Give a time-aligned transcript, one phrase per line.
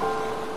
[0.00, 0.47] す